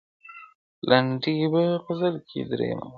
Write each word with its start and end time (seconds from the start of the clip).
لنډۍ 0.89 1.37
په 1.53 1.61
غزل 1.83 2.15
کي- 2.27 2.47
درېیمه 2.49 2.79
برخه- 2.85 2.87